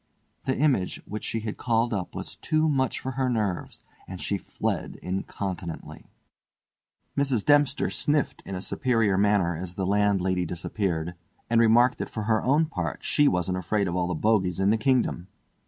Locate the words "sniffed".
7.91-8.41